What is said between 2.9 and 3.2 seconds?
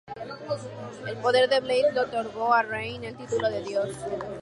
el